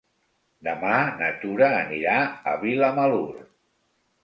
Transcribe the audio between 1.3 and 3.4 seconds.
Tura anirà a Vilamalur.